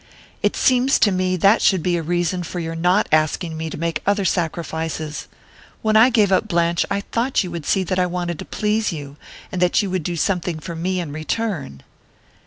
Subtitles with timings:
[0.41, 3.77] "It seems to me that should be a reason for your not asking me to
[3.77, 5.27] make other sacrifices!
[5.83, 8.91] When I gave up Blanche I thought you would see that I wanted to please
[8.91, 9.17] you
[9.51, 11.81] and that you would do something for me in return...."